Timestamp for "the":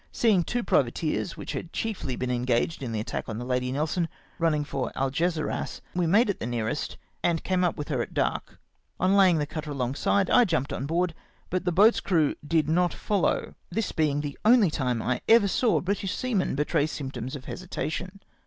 2.91-2.99, 3.37-3.45, 6.39-6.47, 9.37-9.45, 11.65-11.71, 14.21-14.39